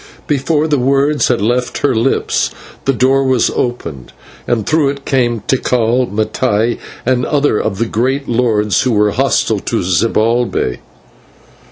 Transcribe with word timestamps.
Before 0.25 0.67
the 0.67 0.79
words 0.79 1.27
had 1.27 1.43
left 1.43 1.77
her 1.85 1.93
lips 1.93 2.49
the 2.85 2.91
door 2.91 3.23
was 3.23 3.51
opened, 3.51 4.13
and 4.47 4.65
through 4.65 4.89
it 4.89 5.05
came 5.05 5.41
Tikal, 5.41 6.07
Mattai, 6.11 6.79
and 7.05 7.23
other 7.23 7.59
of 7.59 7.77
the 7.77 7.85
great 7.85 8.27
lords 8.27 8.81
who 8.81 8.93
were 8.93 9.11
hostile 9.11 9.59
to 9.59 9.83
Zibalbay. 9.83 10.79